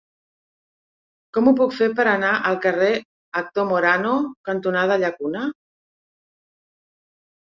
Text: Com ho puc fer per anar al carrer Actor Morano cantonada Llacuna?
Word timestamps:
Com 1.37 1.49
ho 1.49 1.51
puc 1.57 1.73
fer 1.79 1.89
per 1.99 2.05
anar 2.11 2.31
al 2.51 2.55
carrer 2.63 2.87
Actor 3.41 3.67
Morano 3.73 4.15
cantonada 4.49 4.97
Llacuna? 5.03 5.43